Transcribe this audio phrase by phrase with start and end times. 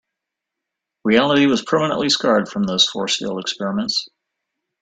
[1.03, 4.09] Reality was permanently scarred from those force field experiments.